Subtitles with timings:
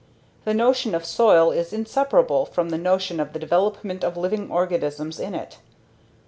[0.45, 5.19] The notion of soil is inseparable from the notion of the development of living organisms
[5.19, 5.59] in it.